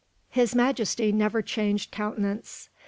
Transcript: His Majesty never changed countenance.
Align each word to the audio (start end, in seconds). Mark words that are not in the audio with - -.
His 0.31 0.55
Majesty 0.55 1.11
never 1.11 1.43
changed 1.43 1.91
countenance. 1.91 2.69